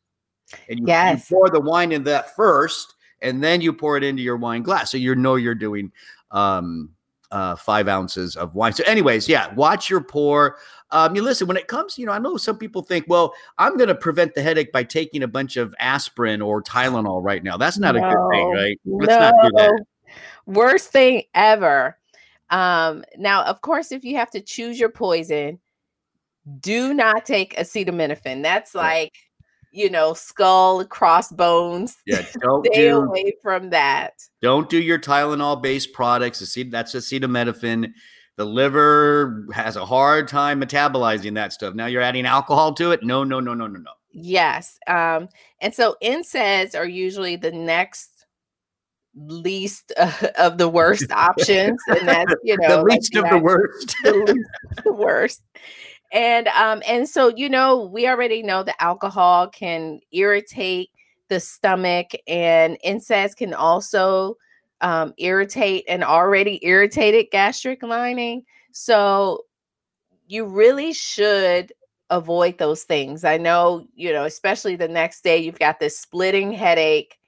And 0.68 0.80
you, 0.80 0.86
you 1.12 1.22
pour 1.28 1.50
the 1.50 1.60
wine 1.60 1.92
in 1.92 2.02
that 2.04 2.34
first, 2.34 2.94
and 3.22 3.42
then 3.42 3.60
you 3.60 3.72
pour 3.72 3.96
it 3.96 4.02
into 4.02 4.22
your 4.22 4.36
wine 4.36 4.62
glass. 4.62 4.90
So 4.90 4.96
you 4.96 5.14
know 5.14 5.36
you're 5.36 5.54
doing 5.54 5.92
um 6.32 6.90
uh 7.30 7.54
five 7.56 7.86
ounces 7.88 8.36
of 8.36 8.54
wine. 8.54 8.72
So, 8.72 8.82
anyways, 8.84 9.28
yeah, 9.28 9.52
watch 9.54 9.88
your 9.90 10.00
pour. 10.00 10.58
Um, 10.90 11.16
you 11.16 11.22
listen 11.22 11.48
when 11.48 11.56
it 11.56 11.66
comes, 11.66 11.98
you 11.98 12.06
know, 12.06 12.12
I 12.12 12.18
know 12.18 12.36
some 12.36 12.58
people 12.58 12.82
think, 12.82 13.06
well, 13.08 13.34
I'm 13.58 13.76
gonna 13.76 13.94
prevent 13.94 14.34
the 14.34 14.42
headache 14.42 14.72
by 14.72 14.84
taking 14.84 15.22
a 15.22 15.28
bunch 15.28 15.56
of 15.56 15.74
aspirin 15.80 16.40
or 16.40 16.62
Tylenol 16.62 17.22
right 17.22 17.42
now. 17.42 17.56
That's 17.56 17.78
not 17.78 17.96
a 17.96 18.00
good 18.00 18.30
thing, 18.30 18.50
right? 18.52 18.80
Let's 18.84 19.08
not 19.10 19.34
do 19.42 19.50
that. 19.56 19.70
No. 19.72 19.86
Worst 20.46 20.90
thing 20.90 21.24
ever. 21.34 21.98
Um, 22.50 23.04
now, 23.18 23.42
of 23.44 23.60
course, 23.60 23.90
if 23.90 24.04
you 24.04 24.16
have 24.16 24.30
to 24.30 24.40
choose 24.40 24.78
your 24.78 24.88
poison, 24.88 25.58
do 26.60 26.94
not 26.94 27.24
take 27.26 27.56
acetaminophen. 27.56 28.42
That's 28.44 28.72
like, 28.72 29.12
you 29.72 29.90
know, 29.90 30.14
skull, 30.14 30.84
crossbones. 30.84 31.96
Yeah, 32.06 32.24
don't 32.40 32.64
Stay 32.66 32.88
do 32.88 32.98
away 32.98 33.32
from 33.42 33.70
that. 33.70 34.12
don't 34.40 34.68
do 34.70 34.80
your 34.80 35.00
Tylenol 35.00 35.60
based 35.60 35.92
products. 35.92 36.38
That's 36.38 36.94
acetaminophen. 36.94 37.92
The 38.36 38.44
liver 38.44 39.46
has 39.54 39.76
a 39.76 39.86
hard 39.86 40.28
time 40.28 40.60
metabolizing 40.60 41.34
that 41.34 41.52
stuff. 41.52 41.74
Now 41.74 41.86
you're 41.86 42.02
adding 42.02 42.26
alcohol 42.26 42.74
to 42.74 42.92
it. 42.92 43.02
No, 43.02 43.24
no, 43.24 43.40
no, 43.40 43.54
no, 43.54 43.66
no, 43.66 43.78
no. 43.78 43.90
Yes. 44.12 44.78
Um, 44.86 45.28
and 45.60 45.74
so 45.74 45.96
NSAIDs 46.02 46.74
are 46.74 46.86
usually 46.86 47.36
the 47.36 47.52
next 47.52 48.10
least 49.14 49.92
uh, 49.96 50.12
of 50.38 50.58
the 50.58 50.68
worst 50.68 51.10
options. 51.10 51.80
And 51.88 52.06
that's, 52.08 52.34
you 52.42 52.56
know, 52.60 52.68
the 52.68 52.82
like 52.82 52.98
least 52.98 53.16
of 53.16 53.30
the 53.30 53.38
worst. 53.38 53.94
the 54.04 54.12
least- 54.12 54.84
the 54.84 54.92
worst. 54.92 55.42
And 56.12 56.48
um, 56.48 56.82
and 56.86 57.08
so 57.08 57.28
you 57.28 57.48
know, 57.48 57.84
we 57.86 58.06
already 58.06 58.42
know 58.42 58.62
that 58.62 58.80
alcohol 58.80 59.48
can 59.48 59.98
irritate 60.12 60.90
the 61.28 61.40
stomach, 61.40 62.12
and 62.28 62.78
NSAIDs 62.86 63.34
can 63.34 63.52
also 63.52 64.36
um, 64.80 65.14
irritate 65.18 65.84
an 65.88 66.02
already 66.02 66.64
irritated 66.64 67.26
gastric 67.30 67.82
lining. 67.82 68.44
So 68.72 69.44
you 70.26 70.44
really 70.44 70.92
should 70.92 71.72
avoid 72.10 72.58
those 72.58 72.84
things. 72.84 73.24
I 73.24 73.36
know, 73.36 73.86
you 73.94 74.12
know, 74.12 74.24
especially 74.24 74.76
the 74.76 74.88
next 74.88 75.22
day, 75.22 75.38
you've 75.38 75.58
got 75.58 75.80
this 75.80 75.98
splitting 75.98 76.52
headache. 76.52 77.18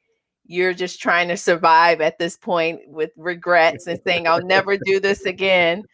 You're 0.45 0.75
just 0.75 1.01
trying 1.01 1.29
to 1.29 1.37
survive 1.37 2.01
at 2.01 2.19
this 2.19 2.37
point 2.37 2.81
with 2.87 3.11
regrets 3.17 3.87
and 3.87 4.01
saying, 4.05 4.27
I'll 4.27 4.45
never 4.45 4.77
do 4.85 5.01
this 5.01 5.25
again. 5.25 5.85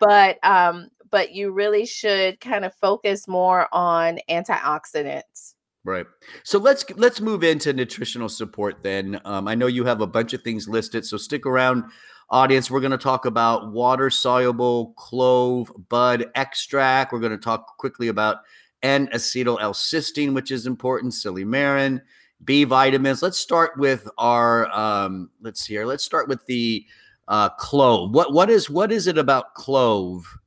But 0.00 0.38
um, 0.44 0.88
but 1.10 1.32
you 1.32 1.52
really 1.52 1.86
should 1.86 2.40
kind 2.40 2.64
of 2.64 2.74
focus 2.74 3.26
more 3.26 3.66
on 3.72 4.18
antioxidants. 4.28 5.54
Right. 5.88 6.04
So 6.42 6.58
let's 6.58 6.84
let's 6.96 7.18
move 7.18 7.42
into 7.42 7.72
nutritional 7.72 8.28
support 8.28 8.82
then. 8.82 9.18
Um, 9.24 9.48
I 9.48 9.54
know 9.54 9.68
you 9.68 9.86
have 9.86 10.02
a 10.02 10.06
bunch 10.06 10.34
of 10.34 10.42
things 10.42 10.68
listed, 10.68 11.06
so 11.06 11.16
stick 11.16 11.46
around, 11.46 11.84
audience. 12.28 12.70
We're 12.70 12.82
going 12.82 12.90
to 12.90 12.98
talk 12.98 13.24
about 13.24 13.72
water 13.72 14.10
soluble 14.10 14.92
clove 14.98 15.72
bud 15.88 16.26
extract. 16.34 17.10
We're 17.10 17.20
going 17.20 17.32
to 17.32 17.38
talk 17.38 17.78
quickly 17.78 18.08
about 18.08 18.40
N-acetyl 18.82 19.62
L-cysteine, 19.62 20.34
which 20.34 20.50
is 20.50 20.66
important. 20.66 21.14
Silymarin, 21.14 22.02
B 22.44 22.64
vitamins. 22.64 23.22
Let's 23.22 23.38
start 23.38 23.78
with 23.78 24.06
our. 24.18 24.70
Um, 24.78 25.30
let's 25.40 25.62
see 25.62 25.72
here. 25.72 25.86
Let's 25.86 26.04
start 26.04 26.28
with 26.28 26.44
the 26.44 26.84
uh, 27.28 27.48
clove. 27.48 28.14
What 28.14 28.34
what 28.34 28.50
is 28.50 28.68
what 28.68 28.92
is 28.92 29.06
it 29.06 29.16
about 29.16 29.54
clove 29.54 30.38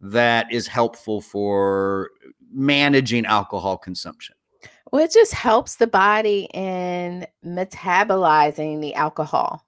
that 0.00 0.52
is 0.52 0.66
helpful 0.66 1.20
for 1.20 2.10
managing 2.52 3.26
alcohol 3.26 3.78
consumption? 3.78 4.34
Well, 4.92 5.04
it 5.04 5.12
just 5.12 5.32
helps 5.32 5.76
the 5.76 5.86
body 5.86 6.48
in 6.52 7.26
metabolizing 7.44 8.80
the 8.82 8.94
alcohol. 8.94 9.66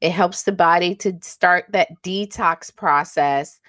It 0.00 0.12
helps 0.12 0.44
the 0.44 0.52
body 0.52 0.94
to 0.96 1.18
start 1.22 1.66
that 1.70 1.88
detox 2.02 2.74
process 2.74 3.60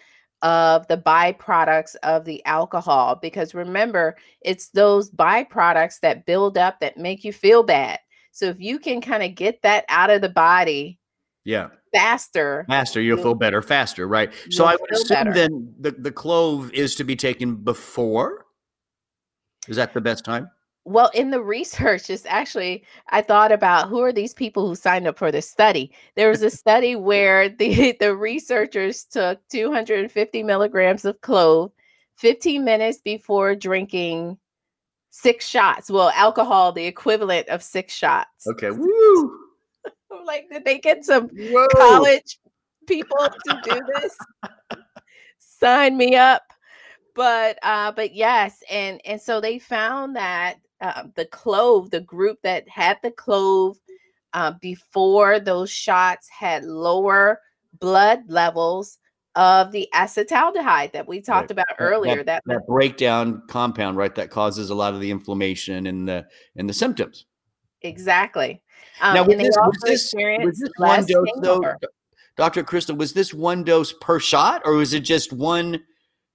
of 0.43 0.87
the 0.87 0.97
byproducts 0.97 1.95
of 2.03 2.23
the 2.25 2.43
alcohol. 2.45 3.15
Because 3.21 3.53
remember, 3.53 4.15
it's 4.41 4.69
those 4.69 5.09
byproducts 5.11 5.99
that 6.01 6.25
build 6.25 6.57
up 6.57 6.79
that 6.79 6.97
make 6.97 7.23
you 7.23 7.33
feel 7.33 7.63
bad. 7.63 7.99
So 8.31 8.45
if 8.45 8.59
you 8.59 8.79
can 8.79 9.01
kind 9.01 9.23
of 9.23 9.35
get 9.35 9.61
that 9.63 9.85
out 9.89 10.09
of 10.09 10.21
the 10.21 10.29
body 10.29 10.99
Yeah. 11.43 11.69
faster, 11.93 12.63
Faster, 12.69 13.01
you'll 13.01 13.17
You'll- 13.17 13.23
feel 13.29 13.33
better 13.35 13.61
faster, 13.61 14.07
right? 14.07 14.31
So 14.51 14.65
I 14.65 14.75
would 14.75 14.91
assume 14.91 15.15
better. 15.15 15.33
then 15.33 15.73
the, 15.79 15.91
the 15.91 16.11
clove 16.11 16.71
is 16.73 16.95
to 16.95 17.03
be 17.03 17.15
taken 17.15 17.55
before. 17.55 18.45
Is 19.67 19.75
that 19.75 19.93
the 19.93 20.01
best 20.01 20.23
time? 20.23 20.49
Well, 20.83 21.11
in 21.13 21.29
the 21.29 21.41
research, 21.41 22.09
it's 22.09 22.25
actually, 22.25 22.83
I 23.09 23.21
thought 23.21 23.51
about 23.51 23.89
who 23.89 24.01
are 24.01 24.11
these 24.11 24.33
people 24.33 24.67
who 24.67 24.75
signed 24.75 25.07
up 25.07 25.17
for 25.17 25.31
this 25.31 25.49
study. 25.49 25.91
There 26.15 26.29
was 26.29 26.41
a 26.41 26.49
study 26.49 26.95
where 26.95 27.49
the, 27.49 27.95
the 27.99 28.15
researchers 28.15 29.03
took 29.03 29.39
250 29.49 30.43
milligrams 30.43 31.05
of 31.05 31.21
clove 31.21 31.71
15 32.17 32.63
minutes 32.63 32.99
before 32.99 33.55
drinking 33.55 34.37
six 35.11 35.47
shots. 35.47 35.91
Well, 35.91 36.11
alcohol, 36.15 36.71
the 36.71 36.85
equivalent 36.85 37.49
of 37.49 37.61
six 37.61 37.93
shots. 37.93 38.47
Okay. 38.47 38.71
Woo! 38.71 39.39
I'm 40.11 40.25
like, 40.25 40.49
did 40.51 40.65
they 40.65 40.79
get 40.79 41.05
some 41.05 41.29
Whoa! 41.29 41.67
college 41.75 42.39
people 42.87 43.17
to 43.17 43.61
do 43.63 43.81
this? 43.95 44.17
Sign 45.39 45.97
me 45.97 46.15
up. 46.15 46.43
But 47.13 47.59
uh, 47.61 47.91
but 47.91 48.13
yes, 48.15 48.63
and 48.69 49.01
and 49.05 49.21
so 49.21 49.41
they 49.41 49.59
found 49.59 50.15
that 50.15 50.55
uh, 50.81 51.03
the 51.15 51.25
clove, 51.25 51.89
the 51.91 52.01
group 52.01 52.39
that 52.43 52.67
had 52.67 52.97
the 53.03 53.11
clove 53.11 53.77
uh, 54.33 54.51
before 54.61 55.39
those 55.39 55.69
shots 55.69 56.27
had 56.29 56.63
lower 56.63 57.39
blood 57.79 58.23
levels 58.27 58.97
of 59.35 59.71
the 59.71 59.87
acetaldehyde 59.93 60.91
that 60.91 61.07
we 61.07 61.21
talked 61.21 61.43
Right. 61.43 61.51
about 61.51 61.65
That- 61.69 61.83
earlier. 61.83 62.23
That, 62.23 62.43
That 62.45 62.67
breakdown 62.67 63.43
compound, 63.47 63.95
right? 63.97 64.13
That 64.15 64.29
causes 64.29 64.69
a 64.69 64.75
lot 64.75 64.93
of 64.93 64.99
the 64.99 65.09
inflammation 65.11 65.87
and 65.87 66.07
the 66.07 66.25
and 66.57 66.67
the 66.69 66.73
symptoms. 66.73 67.25
exactly. 67.81 68.61
Um, 69.01 69.15
now, 69.15 69.23
was 69.23 69.37
this, 69.37 69.55
was 69.57 69.77
this, 69.83 70.13
was 70.15 70.57
this 70.59 70.71
one 70.77 71.05
dose 71.05 71.27
though. 71.41 71.73
Dr. 72.37 72.63
Crystal? 72.63 72.95
Was 72.95 73.13
this 73.13 73.33
one 73.33 73.63
dose 73.63 73.93
per 73.93 74.19
shot, 74.19 74.61
or 74.65 74.73
was 74.73 74.93
it 74.93 75.01
just 75.01 75.33
one 75.33 75.81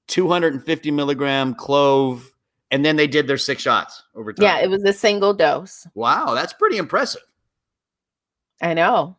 250 0.08 0.90
milligram 0.90 1.54
clove, 1.54 2.32
and 2.70 2.84
then 2.84 2.96
they 2.96 3.06
did 3.06 3.26
their 3.26 3.38
six 3.38 3.62
shots 3.62 4.02
over 4.14 4.32
time? 4.32 4.44
Yeah, 4.44 4.58
it 4.58 4.70
was 4.70 4.82
a 4.84 4.92
single 4.92 5.34
dose. 5.34 5.86
wow, 5.94 6.34
that's 6.34 6.52
pretty 6.52 6.78
impressive. 6.78 7.22
I 8.60 8.74
know. 8.74 9.16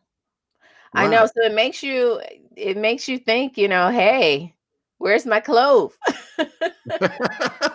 I 0.94 1.06
know. 1.06 1.26
So 1.26 1.44
it 1.44 1.54
makes 1.54 1.82
you 1.82 2.20
it 2.56 2.76
makes 2.76 3.08
you 3.08 3.18
think, 3.18 3.56
you 3.56 3.68
know, 3.68 3.88
hey, 3.88 4.54
where's 4.98 5.26
my 5.26 5.40
clove? 5.40 5.96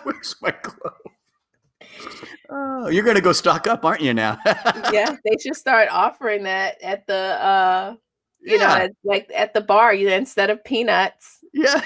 Where's 0.02 0.36
my 0.42 0.50
clove? 0.50 0.94
Oh, 2.50 2.88
you're 2.88 3.04
gonna 3.04 3.20
go 3.20 3.32
stock 3.32 3.66
up, 3.66 3.84
aren't 3.84 4.02
you 4.02 4.12
now? 4.12 4.38
yeah, 4.92 5.16
they 5.24 5.36
should 5.40 5.56
start 5.56 5.88
offering 5.90 6.42
that 6.44 6.82
at 6.82 7.06
the 7.06 7.14
uh 7.14 7.94
You 8.40 8.58
yeah. 8.58 8.86
know, 8.86 8.88
like 9.04 9.30
at 9.34 9.54
the 9.54 9.60
bar, 9.60 9.94
you 9.94 10.08
instead 10.08 10.50
of 10.50 10.62
peanuts. 10.64 11.38
Yeah, 11.52 11.80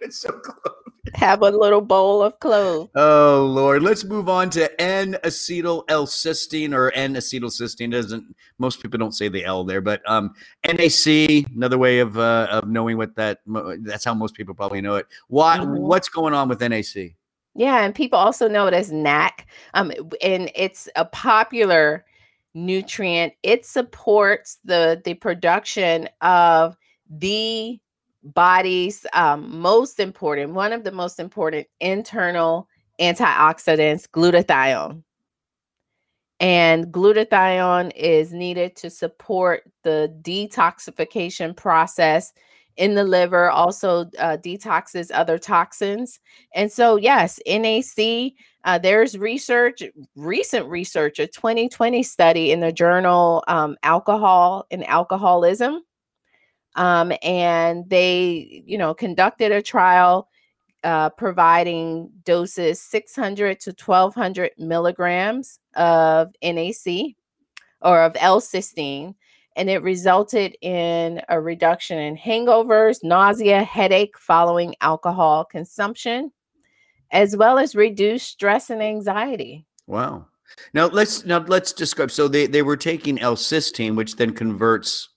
it's 0.00 0.18
so 0.18 0.32
close 0.32 0.81
have 1.14 1.42
a 1.42 1.50
little 1.50 1.80
bowl 1.80 2.22
of 2.22 2.38
clove. 2.38 2.88
Oh 2.94 3.46
Lord, 3.50 3.82
let's 3.82 4.04
move 4.04 4.28
on 4.28 4.50
to 4.50 4.80
N-acetyl 4.80 5.84
L-cysteine 5.88 6.74
or 6.74 6.92
N-acetylcysteine. 6.92 7.90
Doesn't 7.90 8.36
most 8.58 8.80
people 8.80 8.98
don't 8.98 9.14
say 9.14 9.28
the 9.28 9.44
L 9.44 9.64
there, 9.64 9.80
but 9.80 10.00
um, 10.08 10.34
NAC, 10.64 11.46
another 11.54 11.78
way 11.78 11.98
of 11.98 12.18
uh, 12.18 12.46
of 12.50 12.68
knowing 12.68 12.96
what 12.96 13.16
that. 13.16 13.40
That's 13.46 14.04
how 14.04 14.14
most 14.14 14.34
people 14.34 14.54
probably 14.54 14.80
know 14.80 14.94
it. 14.96 15.06
Why? 15.28 15.58
Mm-hmm. 15.58 15.82
What's 15.82 16.08
going 16.08 16.34
on 16.34 16.48
with 16.48 16.60
NAC? 16.60 17.14
Yeah, 17.54 17.84
and 17.84 17.94
people 17.94 18.18
also 18.18 18.48
know 18.48 18.66
it 18.66 18.74
as 18.74 18.92
NAC. 18.92 19.46
Um, 19.74 19.92
and 20.22 20.50
it's 20.54 20.88
a 20.96 21.04
popular 21.04 22.04
nutrient. 22.54 23.34
It 23.42 23.66
supports 23.66 24.58
the 24.64 25.02
the 25.04 25.14
production 25.14 26.08
of 26.20 26.76
the 27.10 27.80
body's 28.22 29.04
um, 29.12 29.60
most 29.60 30.00
important, 30.00 30.52
one 30.52 30.72
of 30.72 30.84
the 30.84 30.92
most 30.92 31.18
important 31.18 31.66
internal 31.80 32.68
antioxidants, 33.00 34.08
glutathione. 34.08 35.02
And 36.40 36.86
glutathione 36.86 37.92
is 37.94 38.32
needed 38.32 38.74
to 38.76 38.90
support 38.90 39.62
the 39.84 40.12
detoxification 40.22 41.56
process 41.56 42.32
in 42.76 42.94
the 42.94 43.04
liver, 43.04 43.50
also 43.50 44.10
uh, 44.18 44.38
detoxes 44.38 45.10
other 45.12 45.38
toxins. 45.38 46.18
And 46.54 46.72
so, 46.72 46.96
yes, 46.96 47.38
NAC, 47.46 48.32
uh, 48.64 48.78
there's 48.78 49.18
research, 49.18 49.82
recent 50.16 50.66
research, 50.66 51.18
a 51.18 51.26
2020 51.26 52.02
study 52.02 52.50
in 52.50 52.60
the 52.60 52.72
journal 52.72 53.44
um, 53.46 53.76
Alcohol 53.82 54.66
and 54.70 54.86
Alcoholism 54.88 55.82
um, 56.74 57.12
and 57.22 57.88
they, 57.88 58.62
you 58.66 58.78
know, 58.78 58.94
conducted 58.94 59.52
a 59.52 59.62
trial 59.62 60.28
uh, 60.84 61.10
providing 61.10 62.10
doses 62.24 62.80
600 62.80 63.60
to 63.60 63.70
1200 63.70 64.52
milligrams 64.58 65.60
of 65.76 66.34
NAC 66.42 67.14
or 67.80 68.02
of 68.02 68.16
L-cysteine, 68.18 69.14
and 69.56 69.68
it 69.68 69.82
resulted 69.82 70.56
in 70.60 71.20
a 71.28 71.40
reduction 71.40 71.98
in 71.98 72.16
hangovers, 72.16 73.04
nausea, 73.04 73.62
headache 73.62 74.18
following 74.18 74.74
alcohol 74.80 75.44
consumption, 75.44 76.32
as 77.10 77.36
well 77.36 77.58
as 77.58 77.74
reduced 77.74 78.28
stress 78.28 78.70
and 78.70 78.82
anxiety. 78.82 79.66
Wow. 79.86 80.26
Now 80.74 80.86
let's 80.86 81.24
now 81.24 81.38
let's 81.38 81.72
describe. 81.72 82.10
So 82.10 82.28
they 82.28 82.46
they 82.46 82.62
were 82.62 82.76
taking 82.76 83.18
L-cysteine, 83.18 83.96
which 83.96 84.16
then 84.16 84.32
converts 84.32 85.08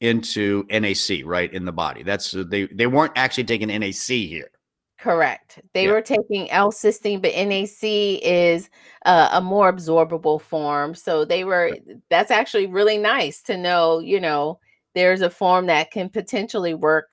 into 0.00 0.64
NAC, 0.70 1.24
right, 1.24 1.52
in 1.52 1.64
the 1.64 1.72
body. 1.72 2.02
That's 2.02 2.34
uh, 2.34 2.44
they 2.46 2.66
they 2.66 2.86
weren't 2.86 3.12
actually 3.16 3.44
taking 3.44 3.68
NAC 3.68 4.08
here. 4.08 4.50
Correct. 4.98 5.60
They 5.74 5.84
yeah. 5.84 5.92
were 5.92 6.00
taking 6.00 6.50
L-cysteine, 6.50 7.20
but 7.20 7.34
NAC 7.34 8.20
is 8.22 8.70
uh, 9.04 9.28
a 9.32 9.40
more 9.40 9.72
absorbable 9.72 10.40
form. 10.40 10.94
So 10.94 11.24
they 11.24 11.44
were. 11.44 11.76
That's 12.10 12.30
actually 12.30 12.66
really 12.66 12.98
nice 12.98 13.42
to 13.42 13.56
know. 13.56 13.98
You 13.98 14.20
know, 14.20 14.58
there's 14.94 15.20
a 15.20 15.30
form 15.30 15.66
that 15.66 15.90
can 15.90 16.08
potentially 16.08 16.74
work 16.74 17.08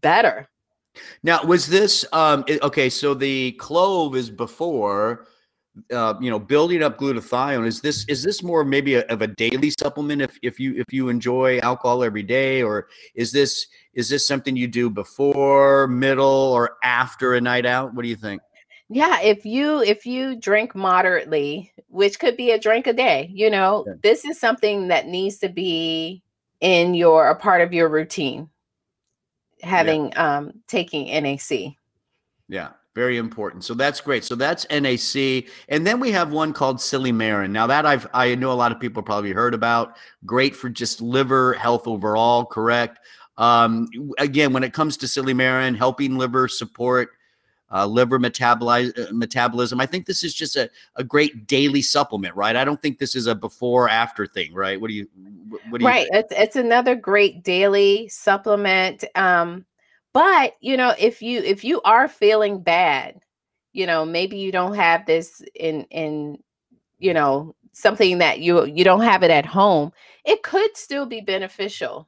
better. 0.00 0.48
Now, 1.22 1.44
was 1.44 1.66
this 1.66 2.04
um 2.12 2.44
okay? 2.62 2.88
So 2.88 3.14
the 3.14 3.52
clove 3.52 4.16
is 4.16 4.30
before 4.30 5.26
uh, 5.92 6.14
you 6.20 6.30
know, 6.30 6.38
building 6.38 6.82
up 6.82 6.98
glutathione 6.98 7.66
is 7.66 7.80
this 7.80 8.04
is 8.08 8.22
this 8.22 8.42
more 8.42 8.64
maybe 8.64 8.94
a, 8.94 9.02
of 9.06 9.22
a 9.22 9.26
daily 9.26 9.70
supplement 9.70 10.22
if 10.22 10.38
if 10.42 10.58
you 10.58 10.74
if 10.76 10.92
you 10.92 11.08
enjoy 11.08 11.58
alcohol 11.60 12.02
every 12.02 12.22
day, 12.22 12.62
or 12.62 12.88
is 13.14 13.32
this 13.32 13.66
is 13.94 14.08
this 14.08 14.26
something 14.26 14.56
you 14.56 14.66
do 14.66 14.90
before, 14.90 15.86
middle, 15.88 16.26
or 16.26 16.76
after 16.82 17.34
a 17.34 17.40
night 17.40 17.66
out? 17.66 17.94
What 17.94 18.02
do 18.02 18.08
you 18.08 18.16
think? 18.16 18.40
Yeah, 18.88 19.20
if 19.20 19.44
you 19.44 19.82
if 19.82 20.06
you 20.06 20.36
drink 20.36 20.74
moderately, 20.74 21.72
which 21.88 22.18
could 22.18 22.36
be 22.36 22.52
a 22.52 22.58
drink 22.58 22.86
a 22.86 22.92
day, 22.92 23.30
you 23.32 23.50
know, 23.50 23.84
yeah. 23.86 23.94
this 24.02 24.24
is 24.24 24.40
something 24.40 24.88
that 24.88 25.06
needs 25.06 25.38
to 25.38 25.48
be 25.48 26.22
in 26.60 26.94
your 26.94 27.28
a 27.28 27.36
part 27.36 27.60
of 27.60 27.72
your 27.72 27.88
routine. 27.88 28.48
Having 29.62 30.12
yeah. 30.12 30.36
um 30.36 30.52
taking 30.68 31.06
NAC. 31.22 31.74
Yeah. 32.48 32.70
Very 32.94 33.16
important. 33.16 33.64
So 33.64 33.74
that's 33.74 34.00
great. 34.00 34.24
So 34.24 34.34
that's 34.34 34.66
NAC, 34.70 35.46
and 35.68 35.86
then 35.86 36.00
we 36.00 36.10
have 36.10 36.32
one 36.32 36.52
called 36.52 36.78
Silymarin. 36.78 37.50
Now 37.50 37.66
that 37.68 37.86
I've 37.86 38.08
I 38.12 38.34
know 38.34 38.50
a 38.50 38.54
lot 38.54 38.72
of 38.72 38.80
people 38.80 39.02
probably 39.02 39.30
heard 39.30 39.54
about. 39.54 39.96
Great 40.26 40.56
for 40.56 40.68
just 40.68 41.00
liver 41.00 41.52
health 41.54 41.86
overall. 41.86 42.44
Correct. 42.44 42.98
Um, 43.36 43.88
again, 44.18 44.52
when 44.52 44.64
it 44.64 44.72
comes 44.72 44.96
to 44.96 45.06
Silymarin, 45.06 45.76
helping 45.76 46.16
liver 46.16 46.48
support 46.48 47.10
uh, 47.70 47.86
liver 47.86 48.18
metabolize, 48.18 48.98
uh, 48.98 49.12
metabolism. 49.12 49.80
I 49.80 49.86
think 49.86 50.06
this 50.06 50.24
is 50.24 50.34
just 50.34 50.56
a, 50.56 50.70
a 50.96 51.04
great 51.04 51.46
daily 51.46 51.82
supplement, 51.82 52.34
right? 52.34 52.56
I 52.56 52.64
don't 52.64 52.80
think 52.80 52.98
this 52.98 53.14
is 53.14 53.26
a 53.26 53.34
before 53.34 53.88
after 53.88 54.26
thing, 54.26 54.54
right? 54.54 54.80
What 54.80 54.88
do 54.88 54.94
you? 54.94 55.06
What 55.68 55.78
do 55.78 55.84
you? 55.84 55.88
right. 55.88 56.08
You 56.10 56.18
it's 56.18 56.32
it's 56.36 56.56
another 56.56 56.94
great 56.94 57.42
daily 57.44 58.08
supplement. 58.08 59.04
Um, 59.14 59.66
but 60.12 60.54
you 60.60 60.76
know 60.76 60.94
if 60.98 61.22
you 61.22 61.40
if 61.40 61.64
you 61.64 61.80
are 61.82 62.08
feeling 62.08 62.60
bad 62.60 63.20
you 63.72 63.86
know 63.86 64.04
maybe 64.04 64.36
you 64.38 64.52
don't 64.52 64.74
have 64.74 65.06
this 65.06 65.42
in 65.54 65.84
in 65.90 66.38
you 66.98 67.14
know 67.14 67.54
something 67.72 68.18
that 68.18 68.40
you 68.40 68.64
you 68.66 68.84
don't 68.84 69.02
have 69.02 69.22
it 69.22 69.30
at 69.30 69.46
home 69.46 69.92
it 70.28 70.42
could 70.42 70.76
still 70.76 71.06
be 71.06 71.20
beneficial. 71.22 72.06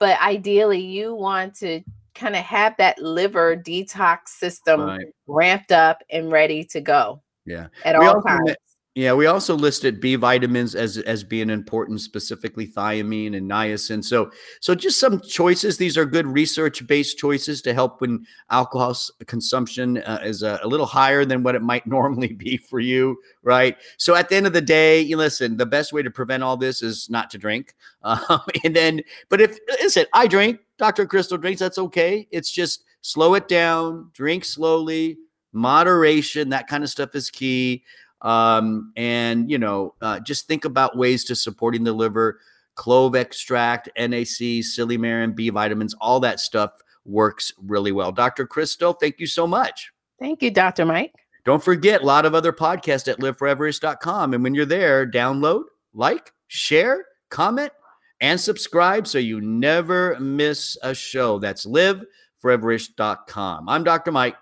But 0.00 0.20
ideally 0.20 0.80
you 0.80 1.14
want 1.14 1.54
to 1.56 1.82
kind 2.14 2.34
of 2.34 2.42
have 2.42 2.76
that 2.78 2.98
liver 2.98 3.56
detox 3.56 4.28
system 4.28 4.80
right. 4.80 5.06
ramped 5.26 5.72
up 5.72 6.02
and 6.10 6.32
ready 6.32 6.64
to 6.64 6.80
go 6.80 7.22
yeah. 7.46 7.68
at 7.84 7.98
we 7.98 8.06
all 8.06 8.20
times 8.22 8.56
yeah, 9.00 9.14
we 9.14 9.24
also 9.24 9.54
listed 9.54 9.98
B 9.98 10.16
vitamins 10.16 10.74
as 10.74 10.98
as 10.98 11.24
being 11.24 11.48
important, 11.48 12.02
specifically 12.02 12.66
thiamine 12.66 13.34
and 13.34 13.50
niacin. 13.50 14.04
So, 14.04 14.30
so 14.60 14.74
just 14.74 15.00
some 15.00 15.22
choices. 15.22 15.78
These 15.78 15.96
are 15.96 16.04
good 16.04 16.26
research 16.26 16.86
based 16.86 17.16
choices 17.16 17.62
to 17.62 17.72
help 17.72 18.02
when 18.02 18.26
alcohol 18.50 18.94
consumption 19.26 19.98
uh, 20.02 20.20
is 20.22 20.42
a, 20.42 20.60
a, 20.62 20.68
little 20.68 20.84
higher 20.84 21.24
than 21.24 21.42
what 21.42 21.54
it 21.54 21.62
might 21.62 21.86
normally 21.86 22.34
be 22.34 22.58
for 22.58 22.78
you, 22.78 23.16
right? 23.42 23.78
So, 23.96 24.16
at 24.16 24.28
the 24.28 24.36
end 24.36 24.46
of 24.46 24.52
the 24.52 24.60
day, 24.60 25.00
you 25.00 25.16
listen. 25.16 25.56
The 25.56 25.64
best 25.64 25.94
way 25.94 26.02
to 26.02 26.10
prevent 26.10 26.42
all 26.42 26.58
this 26.58 26.82
is 26.82 27.08
not 27.08 27.30
to 27.30 27.38
drink. 27.38 27.74
Um, 28.02 28.40
and 28.64 28.74
then, 28.74 29.02
but 29.28 29.42
if 29.42 29.58
listen, 29.82 30.06
I 30.14 30.26
drink, 30.26 30.60
Doctor 30.78 31.06
Crystal 31.06 31.36
drinks. 31.36 31.60
That's 31.60 31.76
okay. 31.76 32.26
It's 32.30 32.50
just 32.50 32.84
slow 33.02 33.34
it 33.34 33.46
down, 33.46 34.10
drink 34.14 34.42
slowly, 34.46 35.18
moderation. 35.52 36.48
That 36.48 36.66
kind 36.66 36.82
of 36.82 36.88
stuff 36.88 37.14
is 37.14 37.28
key 37.28 37.84
um, 38.22 38.92
and 38.96 39.50
you 39.50 39.58
know 39.58 39.94
uh, 40.00 40.20
just 40.20 40.46
think 40.46 40.64
about 40.64 40.96
ways 40.96 41.24
to 41.24 41.34
supporting 41.34 41.84
the 41.84 41.92
liver 41.92 42.40
clove 42.74 43.14
extract 43.14 43.88
nac 43.96 44.18
silymarin 44.18 45.34
b 45.34 45.50
vitamins 45.50 45.94
all 46.00 46.20
that 46.20 46.40
stuff 46.40 46.72
works 47.04 47.52
really 47.58 47.92
well. 47.92 48.12
Dr 48.12 48.46
crystal 48.46 48.92
thank 48.92 49.18
you 49.18 49.26
so 49.26 49.46
much. 49.46 49.90
Thank 50.18 50.42
you 50.42 50.50
dr 50.50 50.84
mike. 50.84 51.14
Don't 51.44 51.62
forget 51.62 52.02
a 52.02 52.06
lot 52.06 52.26
of 52.26 52.34
other 52.34 52.52
podcasts 52.52 53.10
at 53.10 53.18
liveforeverish.com 53.18 54.34
and 54.34 54.42
when 54.42 54.54
you're 54.54 54.66
there 54.66 55.10
download 55.10 55.62
like 55.94 56.32
share 56.48 57.04
comment 57.30 57.72
and 58.20 58.38
subscribe 58.38 59.06
so 59.06 59.18
you 59.18 59.40
never 59.40 60.18
miss 60.20 60.76
a 60.82 60.94
show. 60.94 61.38
That's 61.38 61.66
liveforeverish.com 61.66 63.68
i'm 63.68 63.84
dr 63.84 64.12
mike. 64.12 64.36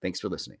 Thanks 0.00 0.20
for 0.20 0.28
listening 0.28 0.58